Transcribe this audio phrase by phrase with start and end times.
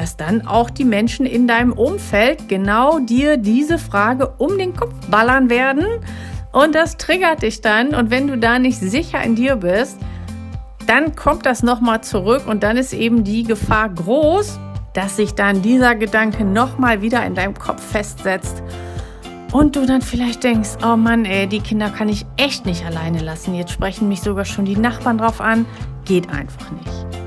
[0.00, 4.94] dass dann auch die Menschen in deinem Umfeld genau dir diese Frage um den Kopf
[5.10, 5.84] ballern werden.
[6.52, 7.94] Und das triggert dich dann.
[7.94, 9.98] Und wenn du da nicht sicher in dir bist,
[10.86, 14.58] dann kommt das nochmal zurück und dann ist eben die Gefahr groß,
[14.94, 18.62] dass sich dann dieser Gedanke nochmal wieder in deinem Kopf festsetzt
[19.52, 23.20] und du dann vielleicht denkst, oh Mann, ey, die Kinder kann ich echt nicht alleine
[23.20, 23.54] lassen.
[23.54, 25.66] Jetzt sprechen mich sogar schon die Nachbarn drauf an.
[26.06, 27.19] Geht einfach nicht.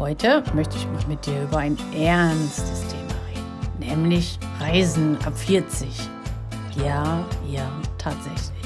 [0.00, 5.90] Heute möchte ich mal mit dir über ein ernstes Thema reden, nämlich Reisen ab 40.
[6.82, 8.64] Ja, ja, tatsächlich.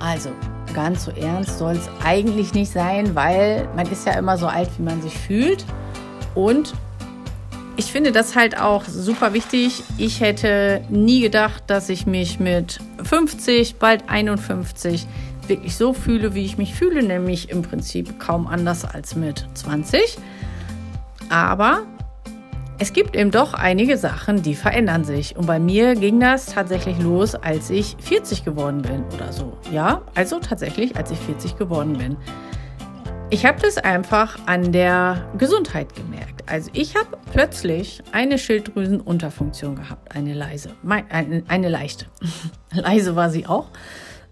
[0.00, 0.30] Also,
[0.72, 4.70] ganz so ernst soll es eigentlich nicht sein, weil man ist ja immer so alt,
[4.78, 5.66] wie man sich fühlt.
[6.34, 6.72] Und
[7.76, 9.82] ich finde das halt auch super wichtig.
[9.98, 15.06] Ich hätte nie gedacht, dass ich mich mit 50, bald 51
[15.48, 20.18] wirklich so fühle, wie ich mich fühle, nämlich im Prinzip kaum anders als mit 20.
[21.28, 21.82] Aber
[22.80, 25.36] es gibt eben doch einige Sachen, die verändern sich.
[25.36, 29.58] Und bei mir ging das tatsächlich los, als ich 40 geworden bin oder so.
[29.72, 32.16] Ja, also tatsächlich, als ich 40 geworden bin.
[33.30, 36.44] Ich habe das einfach an der Gesundheit gemerkt.
[36.46, 40.70] Also ich habe plötzlich eine Schilddrüsenunterfunktion gehabt, eine leise,
[41.10, 42.06] eine, eine leichte.
[42.72, 43.66] leise war sie auch.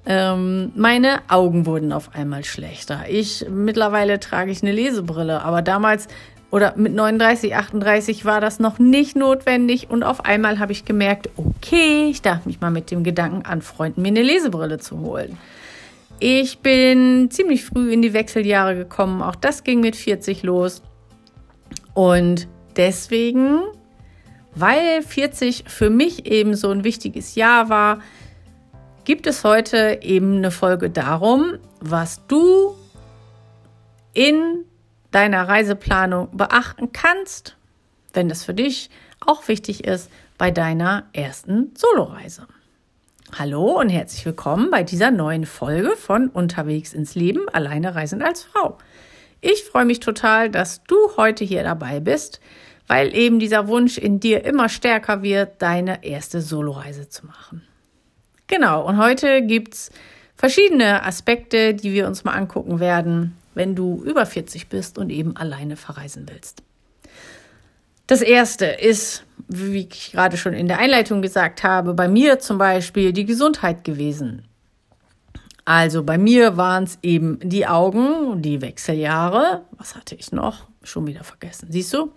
[0.06, 3.04] Ähm, meine Augen wurden auf einmal schlechter.
[3.08, 6.06] Ich mittlerweile trage ich eine Lesebrille, aber damals
[6.50, 11.28] oder mit 39, 38 war das noch nicht notwendig und auf einmal habe ich gemerkt,
[11.36, 15.36] okay, ich darf mich mal mit dem Gedanken anfreunden, mir eine Lesebrille zu holen.
[16.20, 20.82] Ich bin ziemlich früh in die Wechseljahre gekommen, auch das ging mit 40 los.
[21.94, 22.46] Und
[22.76, 23.60] deswegen,
[24.54, 27.98] weil 40 für mich eben so ein wichtiges Jahr war,
[29.06, 32.74] gibt es heute eben eine Folge darum, was du
[34.12, 34.64] in
[35.12, 37.56] deiner Reiseplanung beachten kannst,
[38.12, 38.90] wenn das für dich
[39.24, 42.48] auch wichtig ist, bei deiner ersten Soloreise.
[43.38, 48.42] Hallo und herzlich willkommen bei dieser neuen Folge von Unterwegs ins Leben, alleine reisend als
[48.42, 48.76] Frau.
[49.40, 52.40] Ich freue mich total, dass du heute hier dabei bist,
[52.88, 57.62] weil eben dieser Wunsch in dir immer stärker wird, deine erste Soloreise zu machen.
[58.46, 59.90] Genau, und heute gibt es
[60.36, 65.36] verschiedene Aspekte, die wir uns mal angucken werden, wenn du über 40 bist und eben
[65.36, 66.62] alleine verreisen willst.
[68.06, 72.58] Das erste ist, wie ich gerade schon in der Einleitung gesagt habe, bei mir zum
[72.58, 74.44] Beispiel die Gesundheit gewesen.
[75.64, 79.64] Also bei mir waren es eben die Augen, die Wechseljahre.
[79.72, 80.68] Was hatte ich noch?
[80.84, 81.66] Schon wieder vergessen.
[81.70, 82.12] Siehst du?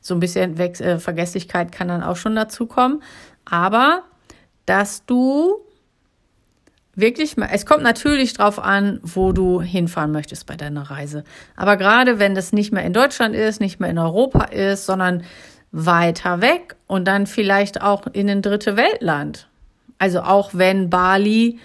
[0.00, 3.02] So ein bisschen Wechsel äh, Vergesslichkeit kann dann auch schon dazu kommen.
[3.44, 4.02] Aber
[4.66, 5.64] dass du
[6.98, 11.24] wirklich mal, es kommt natürlich drauf an, wo du hinfahren möchtest bei deiner Reise.
[11.56, 15.22] Aber gerade wenn das nicht mehr in Deutschland ist, nicht mehr in Europa ist, sondern
[15.70, 19.48] weiter weg und dann vielleicht auch in ein dritte Weltland.
[19.98, 21.58] Also auch wenn Bali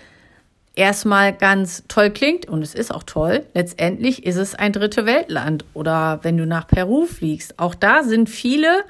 [0.75, 5.65] erstmal ganz toll klingt und es ist auch toll, letztendlich ist es ein dritte Weltland.
[5.73, 8.83] Oder wenn du nach Peru fliegst, auch da sind viele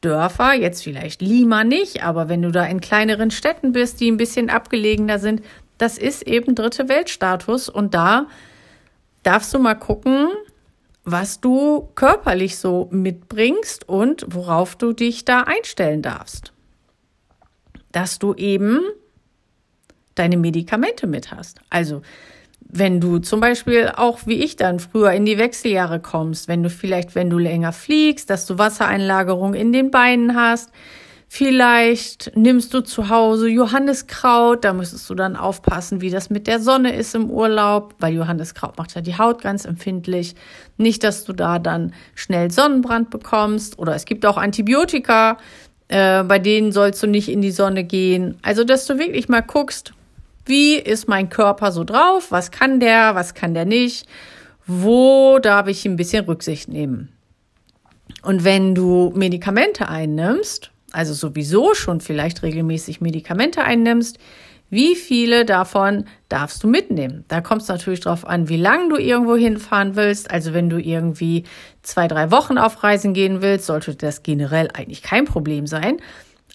[0.00, 4.16] Dörfer, jetzt vielleicht Lima nicht, aber wenn du da in kleineren Städten bist, die ein
[4.16, 5.42] bisschen abgelegener sind,
[5.80, 8.26] das ist eben dritte Weltstatus und da
[9.22, 10.28] darfst du mal gucken,
[11.04, 16.52] was du körperlich so mitbringst und worauf du dich da einstellen darfst.
[17.92, 18.80] Dass du eben
[20.14, 21.60] deine Medikamente mit hast.
[21.70, 22.02] Also,
[22.60, 26.68] wenn du zum Beispiel auch wie ich dann früher in die Wechseljahre kommst, wenn du
[26.68, 30.70] vielleicht, wenn du länger fliegst, dass du Wassereinlagerung in den Beinen hast,
[31.32, 36.58] Vielleicht nimmst du zu Hause Johanniskraut, da müsstest du dann aufpassen, wie das mit der
[36.58, 40.34] Sonne ist im Urlaub, weil Johanniskraut macht ja die Haut ganz empfindlich.
[40.76, 45.38] Nicht, dass du da dann schnell Sonnenbrand bekommst oder es gibt auch Antibiotika,
[45.86, 48.36] äh, bei denen sollst du nicht in die Sonne gehen.
[48.42, 49.92] Also, dass du wirklich mal guckst,
[50.46, 54.08] wie ist mein Körper so drauf, was kann der, was kann der nicht,
[54.66, 57.12] wo darf ich ein bisschen Rücksicht nehmen.
[58.22, 64.18] Und wenn du Medikamente einnimmst, also sowieso schon vielleicht regelmäßig Medikamente einnimmst,
[64.70, 67.24] wie viele davon darfst du mitnehmen?
[67.26, 70.30] Da kommt es natürlich darauf an, wie lange du irgendwo hinfahren willst.
[70.30, 71.44] Also wenn du irgendwie
[71.82, 75.96] zwei, drei Wochen auf Reisen gehen willst, sollte das generell eigentlich kein Problem sein.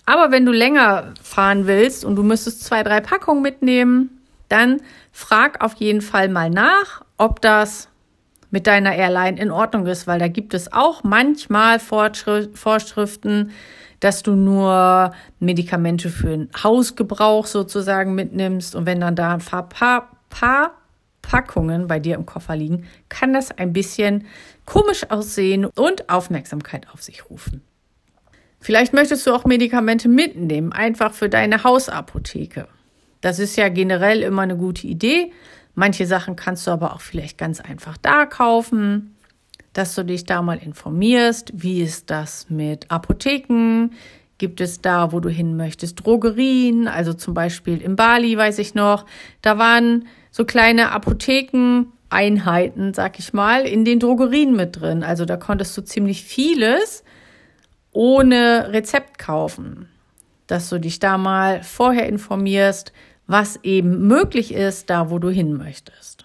[0.06, 4.80] Aber wenn du länger fahren willst und du müsstest zwei, drei Packungen mitnehmen, dann
[5.12, 7.90] frag auf jeden Fall mal nach, ob das
[8.50, 13.52] mit deiner Airline in Ordnung ist, weil da gibt es auch manchmal Vorschriften,
[14.00, 19.70] dass du nur Medikamente für den Hausgebrauch sozusagen mitnimmst und wenn dann da ein paar,
[19.70, 20.72] paar, paar
[21.22, 24.26] Packungen bei dir im Koffer liegen, kann das ein bisschen
[24.66, 27.62] komisch aussehen und Aufmerksamkeit auf sich rufen.
[28.60, 32.68] Vielleicht möchtest du auch Medikamente mitnehmen, einfach für deine Hausapotheke.
[33.22, 35.32] Das ist ja generell immer eine gute Idee.
[35.74, 39.15] Manche Sachen kannst du aber auch vielleicht ganz einfach da kaufen,
[39.76, 41.52] dass du dich da mal informierst.
[41.54, 43.90] Wie ist das mit Apotheken?
[44.38, 46.88] Gibt es da, wo du hin möchtest, Drogerien?
[46.88, 49.06] Also zum Beispiel in Bali, weiß ich noch,
[49.42, 55.04] da waren so kleine Apothekeneinheiten, sag ich mal, in den Drogerien mit drin.
[55.04, 57.04] Also da konntest du ziemlich vieles
[57.92, 59.90] ohne Rezept kaufen.
[60.48, 62.94] Dass du dich da mal vorher informierst,
[63.28, 66.25] was eben möglich ist, da wo du hin möchtest.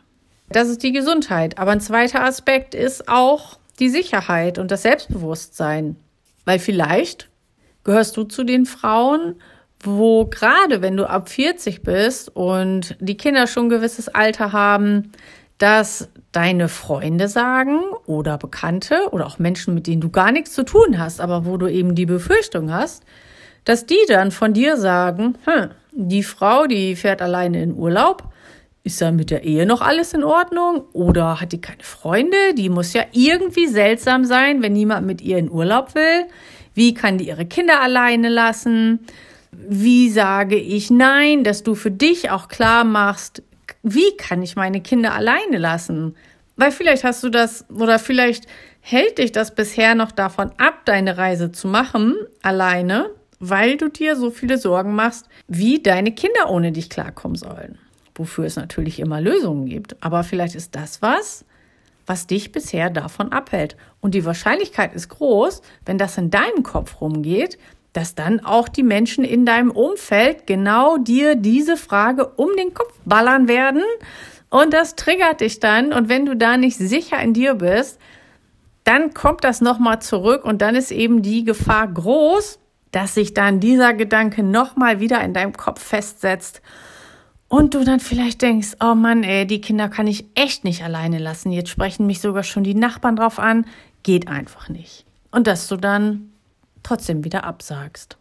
[0.50, 1.58] Das ist die Gesundheit.
[1.58, 5.96] Aber ein zweiter Aspekt ist auch die Sicherheit und das Selbstbewusstsein.
[6.44, 7.28] Weil vielleicht
[7.84, 9.36] gehörst du zu den Frauen,
[9.82, 15.12] wo gerade wenn du ab 40 bist und die Kinder schon ein gewisses Alter haben,
[15.58, 20.64] dass deine Freunde sagen oder Bekannte oder auch Menschen, mit denen du gar nichts zu
[20.64, 23.04] tun hast, aber wo du eben die Befürchtung hast,
[23.64, 28.24] dass die dann von dir sagen, hm, die Frau, die fährt alleine in Urlaub,
[28.82, 30.84] ist da mit der Ehe noch alles in Ordnung?
[30.92, 32.54] Oder hat die keine Freunde?
[32.56, 36.26] Die muss ja irgendwie seltsam sein, wenn niemand mit ihr in Urlaub will.
[36.74, 39.00] Wie kann die ihre Kinder alleine lassen?
[39.52, 43.42] Wie sage ich nein, dass du für dich auch klar machst,
[43.82, 46.14] wie kann ich meine Kinder alleine lassen?
[46.56, 48.46] Weil vielleicht hast du das oder vielleicht
[48.80, 54.16] hält dich das bisher noch davon ab, deine Reise zu machen, alleine, weil du dir
[54.16, 57.78] so viele Sorgen machst, wie deine Kinder ohne dich klarkommen sollen.
[58.14, 60.02] Wofür es natürlich immer Lösungen gibt.
[60.02, 61.44] Aber vielleicht ist das was,
[62.06, 63.76] was dich bisher davon abhält.
[64.00, 67.58] Und die Wahrscheinlichkeit ist groß, wenn das in deinem Kopf rumgeht,
[67.92, 72.94] dass dann auch die Menschen in deinem Umfeld genau dir diese Frage um den Kopf
[73.04, 73.82] ballern werden
[74.50, 77.98] und das triggert dich dann und wenn du da nicht sicher in dir bist,
[78.84, 82.58] dann kommt das nochmal zurück und dann ist eben die Gefahr groß,
[82.90, 86.60] dass sich dann dieser Gedanke nochmal wieder in deinem Kopf festsetzt
[87.50, 91.18] und du dann vielleicht denkst, oh Mann, ey, die Kinder kann ich echt nicht alleine
[91.18, 91.50] lassen.
[91.50, 93.66] Jetzt sprechen mich sogar schon die Nachbarn drauf an.
[94.04, 95.04] Geht einfach nicht.
[95.32, 96.30] Und dass du dann
[96.84, 98.16] trotzdem wieder absagst.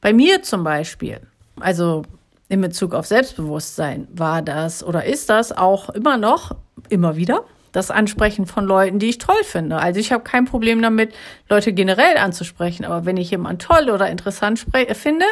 [0.00, 1.20] Bei mir zum Beispiel,
[1.60, 2.02] also
[2.48, 6.56] in Bezug auf Selbstbewusstsein, war das oder ist das auch immer noch,
[6.88, 9.76] immer wieder, das Ansprechen von Leuten, die ich toll finde.
[9.76, 11.14] Also ich habe kein Problem damit,
[11.48, 15.26] Leute generell anzusprechen, aber wenn ich jemanden toll oder interessant finde,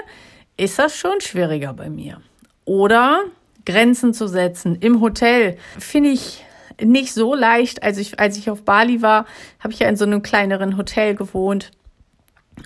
[0.56, 2.20] ist das schon schwieriger bei mir.
[2.64, 3.24] Oder
[3.66, 6.44] Grenzen zu setzen im Hotel finde ich
[6.82, 7.82] nicht so leicht.
[7.82, 9.26] Also ich, als ich auf Bali war,
[9.60, 11.70] habe ich ja in so einem kleineren Hotel gewohnt.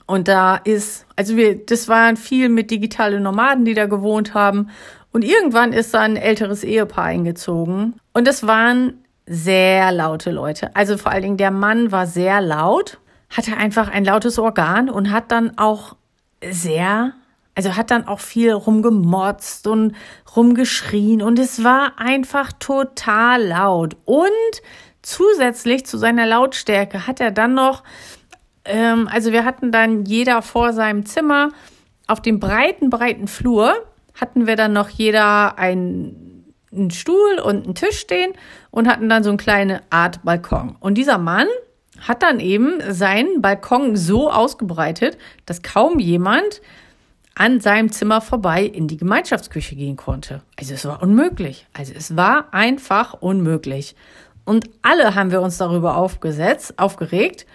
[0.06, 4.70] Und da ist, also wir, das waren viel mit digitale Nomaden, die da gewohnt haben.
[5.12, 7.94] Und irgendwann ist da ein älteres Ehepaar eingezogen.
[8.12, 8.94] Und das waren
[9.26, 10.74] sehr laute Leute.
[10.74, 12.98] Also vor allen Dingen der Mann war sehr laut,
[13.30, 15.96] hatte einfach ein lautes Organ und hat dann auch
[16.50, 17.12] sehr,
[17.58, 19.96] also hat dann auch viel rumgemotzt und
[20.36, 23.96] rumgeschrien und es war einfach total laut.
[24.04, 24.30] Und
[25.02, 27.82] zusätzlich zu seiner Lautstärke hat er dann noch
[28.64, 31.48] ähm, also wir hatten dann jeder vor seinem Zimmer
[32.06, 33.74] auf dem breiten, breiten Flur
[34.14, 38.34] hatten wir dann noch jeder einen, einen Stuhl und einen Tisch stehen
[38.70, 40.76] und hatten dann so eine kleine Art Balkon.
[40.78, 41.48] Und dieser Mann
[42.06, 46.60] hat dann eben seinen Balkon so ausgebreitet, dass kaum jemand
[47.38, 50.42] an seinem Zimmer vorbei in die Gemeinschaftsküche gehen konnte.
[50.58, 51.66] Also es war unmöglich.
[51.72, 53.94] Also es war einfach unmöglich.
[54.44, 57.46] Und alle haben wir uns darüber aufgesetzt, aufgeregt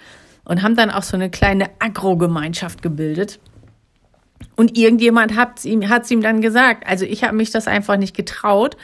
[0.46, 3.40] und haben dann auch so eine kleine Agro-Gemeinschaft gebildet.
[4.56, 6.88] Und irgendjemand hat es ihm, ihm dann gesagt.
[6.88, 8.78] Also ich habe mich das einfach nicht getraut,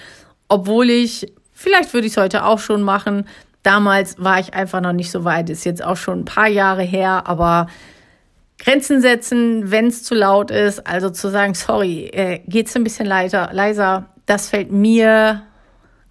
[0.49, 3.25] obwohl ich, vielleicht würde ich es heute auch schon machen.
[3.63, 6.83] Damals war ich einfach noch nicht so weit, ist jetzt auch schon ein paar Jahre
[6.83, 7.67] her, aber
[8.59, 13.05] Grenzen setzen, wenn es zu laut ist, also zu sagen, sorry, äh, geht's ein bisschen
[13.05, 15.43] leiser, leiser, das fällt mir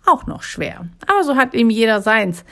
[0.06, 0.86] auch noch schwer.
[1.06, 2.44] Aber so hat eben jeder seins.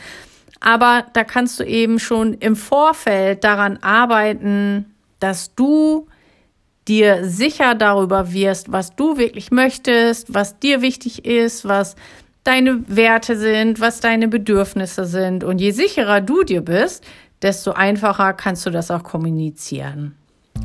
[0.60, 6.06] Aber da kannst du eben schon im Vorfeld daran arbeiten, dass du
[6.88, 11.96] dir sicher darüber wirst, was du wirklich möchtest, was dir wichtig ist, was
[12.44, 15.42] deine Werte sind, was deine Bedürfnisse sind.
[15.42, 17.04] Und je sicherer du dir bist,
[17.46, 20.16] desto einfacher kannst du das auch kommunizieren.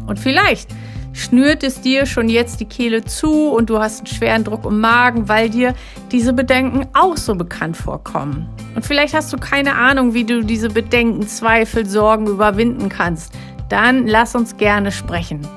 [0.07, 0.67] Und vielleicht
[1.13, 4.79] schnürt es dir schon jetzt die Kehle zu und du hast einen schweren Druck im
[4.79, 5.75] Magen, weil dir
[6.11, 8.49] diese Bedenken auch so bekannt vorkommen.
[8.73, 13.33] Und vielleicht hast du keine Ahnung, wie du diese Bedenken, Zweifel, Sorgen überwinden kannst.
[13.69, 15.47] Dann lass uns gerne sprechen.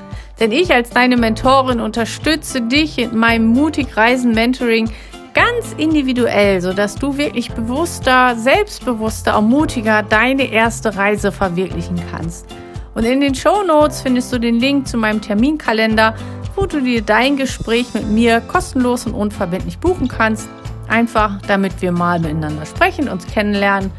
[0.41, 4.91] Denn ich als deine Mentorin unterstütze dich in meinem Mutig Reisen Mentoring
[5.35, 12.47] ganz individuell, sodass du wirklich bewusster, selbstbewusster und mutiger deine erste Reise verwirklichen kannst.
[12.95, 16.15] Und in den Show Notes findest du den Link zu meinem Terminkalender,
[16.55, 20.49] wo du dir dein Gespräch mit mir kostenlos und unverbindlich buchen kannst.
[20.87, 23.91] Einfach, damit wir mal miteinander sprechen, uns kennenlernen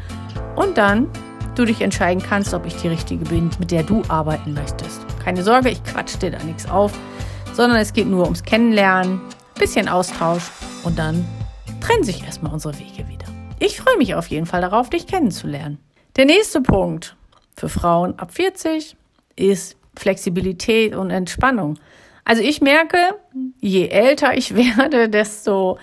[0.54, 1.08] und dann
[1.54, 5.04] du dich entscheiden kannst, ob ich die richtige bin, mit der du arbeiten möchtest.
[5.22, 6.92] Keine Sorge, ich quatsch dir da nichts auf,
[7.52, 9.20] sondern es geht nur ums Kennenlernen,
[9.58, 10.44] bisschen Austausch
[10.86, 11.26] und dann
[11.80, 13.26] trennen sich erstmal unsere Wege wieder.
[13.58, 15.78] Ich freue mich auf jeden Fall darauf, dich kennenzulernen.
[16.14, 17.16] Der nächste Punkt
[17.56, 18.96] für Frauen ab 40
[19.34, 21.78] ist Flexibilität und Entspannung.
[22.24, 22.98] Also ich merke,
[23.60, 25.78] je älter ich werde, desto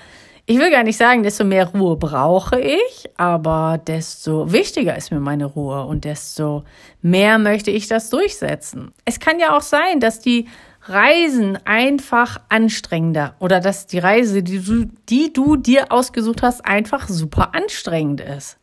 [0.46, 5.22] ich will gar nicht sagen, desto mehr Ruhe brauche ich, aber desto wichtiger ist mir
[5.22, 6.66] meine Ruhe und desto
[7.02, 8.92] mehr möchte ich das durchsetzen.
[9.06, 10.48] Es kann ja auch sein, dass die
[10.86, 17.08] Reisen einfach anstrengender oder dass die Reise, die du, die du dir ausgesucht hast, einfach
[17.08, 18.58] super anstrengend ist.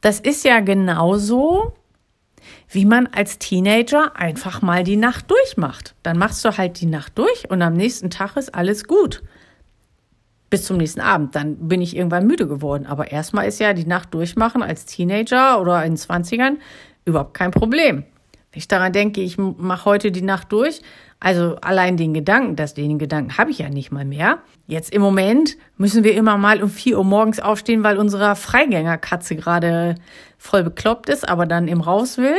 [0.00, 1.72] Das ist ja genauso,
[2.68, 5.94] wie man als Teenager einfach mal die Nacht durchmacht.
[6.02, 9.22] Dann machst du halt die Nacht durch und am nächsten Tag ist alles gut
[10.54, 11.34] bis zum nächsten Abend.
[11.34, 12.86] Dann bin ich irgendwann müde geworden.
[12.86, 16.58] Aber erstmal ist ja die Nacht durchmachen als Teenager oder in 20ern
[17.04, 18.04] überhaupt kein Problem.
[18.54, 20.80] Wenn ich daran denke, ich mache heute die Nacht durch,
[21.18, 24.38] also allein den Gedanken, dass den Gedanken habe ich ja nicht mal mehr.
[24.68, 29.34] Jetzt im Moment müssen wir immer mal um 4 Uhr morgens aufstehen, weil unsere Freigängerkatze
[29.34, 29.96] gerade
[30.38, 32.36] voll bekloppt ist, aber dann im Raus will.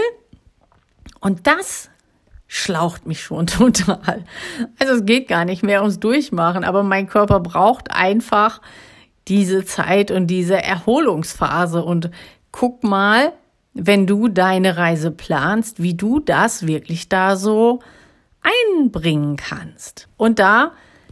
[1.20, 1.90] Und das
[2.48, 4.24] schlaucht mich schon total.
[4.80, 8.62] Also es geht gar nicht mehr ums Durchmachen, aber mein Körper braucht einfach
[9.28, 11.84] diese Zeit und diese Erholungsphase.
[11.84, 12.10] Und
[12.54, 13.34] guck mal,
[13.76, 17.82] wenn du deine Reise planst, wie du das wirklich da so
[18.42, 20.08] einbringen kannst.
[20.18, 20.72] Und da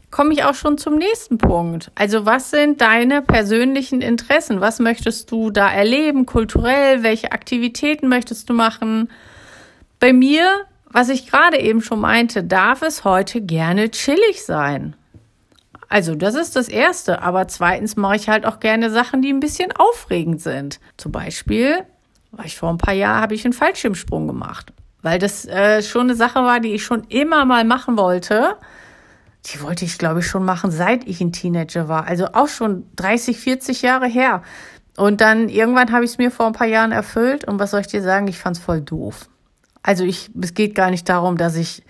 [0.10, 1.92] komme ich auch schon zum nächsten Punkt.
[1.94, 4.62] Also was sind deine persönlichen Interessen?
[4.62, 7.04] Was möchtest du da erleben, kulturell?
[7.04, 9.10] Welche Aktivitäten möchtest du machen?
[10.00, 14.96] Bei mir was ich gerade eben schon meinte, darf es heute gerne chillig sein.
[15.90, 17.24] Also das ist das Erste.
[17.24, 20.80] Aber zweitens mache ich halt auch gerne Sachen, die ein bisschen aufregend sind.
[20.98, 21.80] Zum Beispiel
[22.34, 24.74] war ich vor ein paar Jahren, habe ich einen Fallschirmsprung gemacht.
[25.02, 28.56] Weil das äh, schon eine Sache war, die ich schon immer mal machen wollte.
[29.46, 32.08] Die wollte ich, glaube ich, schon machen, seit ich ein Teenager war.
[32.08, 34.42] Also auch schon 30, 40 Jahre her.
[34.96, 37.46] Und dann irgendwann habe ich es mir vor ein paar Jahren erfüllt.
[37.46, 38.28] Und was soll ich dir sagen?
[38.28, 39.28] Ich fand es voll doof.
[39.82, 41.84] Also ich, es geht gar nicht darum, dass ich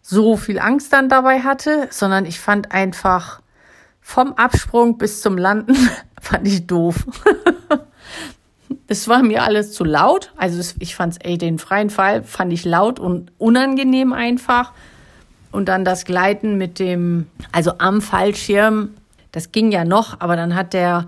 [0.00, 3.40] so viel Angst dann dabei hatte, sondern ich fand einfach
[4.00, 5.76] vom Absprung bis zum Landen
[6.20, 7.04] fand ich doof.
[8.86, 10.32] es war mir alles zu laut.
[10.36, 14.72] Also ich fand ey, den freien Fall fand ich laut und unangenehm einfach.
[15.52, 18.90] Und dann das Gleiten mit dem, also am Fallschirm,
[19.32, 21.06] das ging ja noch, aber dann hat der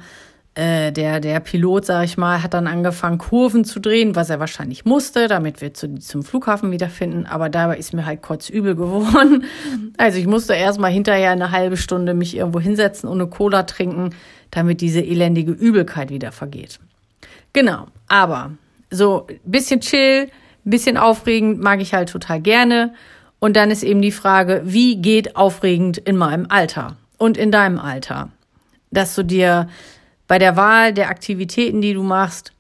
[0.57, 4.41] äh, der, der Pilot, sag ich mal, hat dann angefangen, Kurven zu drehen, was er
[4.41, 7.27] wahrscheinlich musste, damit wir zu, zum Flughafen wiederfinden.
[7.27, 9.45] Aber dabei ist mir halt kurz übel geworden.
[9.99, 14.11] Also ich musste erstmal hinterher eine halbe Stunde mich irgendwo hinsetzen und eine Cola trinken,
[14.51, 16.79] damit diese elendige Übelkeit wieder vergeht.
[17.57, 18.51] Genau, aber
[18.91, 20.31] so bisschen chill,
[20.65, 22.93] bisschen aufregend mag ich halt total gerne.
[23.39, 27.79] Und dann ist eben die Frage, wie geht aufregend in meinem Alter und in deinem
[27.79, 28.29] Alter?
[28.91, 29.71] Dass du dir
[30.29, 32.53] bei der Wahl der Aktivitäten, die du machst,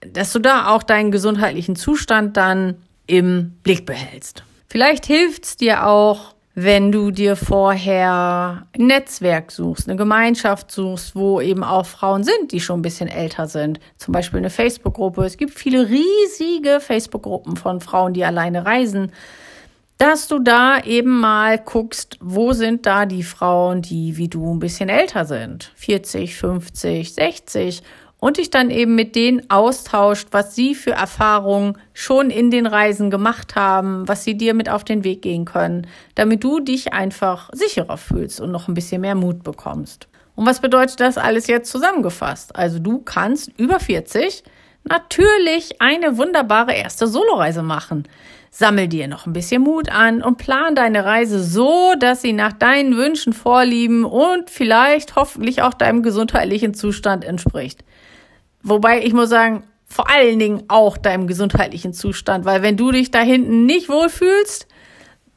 [0.00, 2.74] dass du da auch deinen gesundheitlichen Zustand dann
[3.06, 4.42] im Blick behältst.
[4.66, 11.14] Vielleicht hilft es dir auch, wenn du dir vorher ein Netzwerk suchst, eine Gemeinschaft suchst,
[11.14, 13.78] wo eben auch Frauen sind, die schon ein bisschen älter sind.
[13.98, 15.26] Zum Beispiel eine Facebook-Gruppe.
[15.26, 19.12] Es gibt viele riesige Facebook-Gruppen von Frauen, die alleine reisen
[19.98, 24.58] dass du da eben mal guckst, wo sind da die Frauen, die wie du ein
[24.58, 27.82] bisschen älter sind, 40, 50, 60
[28.26, 33.08] und dich dann eben mit denen austauscht, was sie für Erfahrungen schon in den Reisen
[33.08, 37.50] gemacht haben, was sie dir mit auf den Weg gehen können, damit du dich einfach
[37.52, 40.08] sicherer fühlst und noch ein bisschen mehr Mut bekommst.
[40.34, 42.56] Und was bedeutet das alles jetzt zusammengefasst?
[42.56, 44.42] Also du kannst über 40
[44.82, 48.08] natürlich eine wunderbare erste Soloreise machen.
[48.50, 52.54] Sammel dir noch ein bisschen Mut an und plan deine Reise so, dass sie nach
[52.54, 57.84] deinen Wünschen, Vorlieben und vielleicht hoffentlich auch deinem gesundheitlichen Zustand entspricht.
[58.68, 63.12] Wobei ich muss sagen, vor allen Dingen auch deinem gesundheitlichen Zustand, weil wenn du dich
[63.12, 64.66] da hinten nicht wohlfühlst,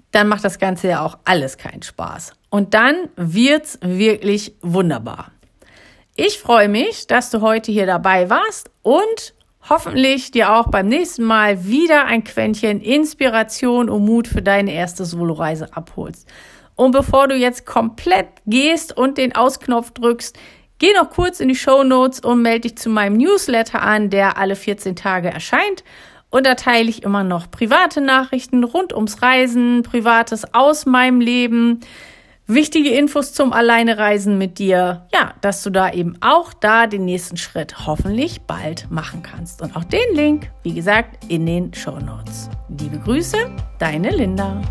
[0.09, 2.33] dann macht das Ganze ja auch alles keinen Spaß.
[2.50, 5.31] Und dann wird's wirklich wunderbar.
[6.15, 9.36] Ich freue mich, dass du heute hier dabei warst und
[9.69, 15.05] hoffentlich dir auch beim nächsten Mal wieder ein Quäntchen Inspiration und Mut für deine erste
[15.05, 16.27] Soloreise abholst.
[16.75, 20.36] Und bevor du jetzt komplett gehst und den Ausknopf drückst,
[20.79, 24.38] Geh noch kurz in die Show Notes und melde dich zu meinem Newsletter an, der
[24.38, 25.83] alle 14 Tage erscheint.
[26.29, 31.81] Und da teile ich immer noch private Nachrichten rund ums Reisen, Privates aus meinem Leben,
[32.48, 35.07] wichtige Infos zum Alleinereisen mit dir.
[35.13, 39.62] Ja, dass du da eben auch da den nächsten Schritt hoffentlich bald machen kannst.
[39.62, 42.50] Und auch den Link, wie gesagt, in den Show Notes.
[42.69, 43.38] Liebe Grüße,
[43.79, 44.62] deine Linda.